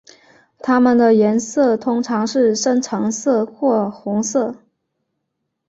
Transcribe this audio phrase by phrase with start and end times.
[0.57, 4.55] 它们的颜色通常是深橙色或红色。